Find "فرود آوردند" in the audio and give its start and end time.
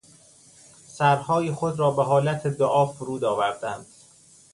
2.85-3.85